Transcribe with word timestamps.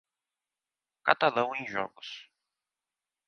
Catalão 1.03 1.55
em 1.55 1.67
jogos. 1.67 2.27